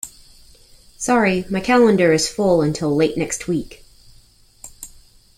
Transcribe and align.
Sorry, 0.97 1.45
my 1.51 1.59
calendar 1.59 2.11
is 2.11 2.27
full 2.27 2.63
until 2.63 2.95
late 2.95 3.17
next 3.17 3.47
week. 3.47 3.85